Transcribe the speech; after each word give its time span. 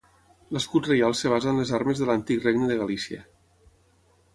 L'escut 0.55 0.89
reial 0.91 1.13
es 1.17 1.21
basa 1.35 1.53
en 1.53 1.61
les 1.61 1.75
armes 1.81 2.03
de 2.03 2.11
l'antic 2.11 2.43
Regne 2.49 2.75
de 2.75 2.83
Galícia. 2.85 3.23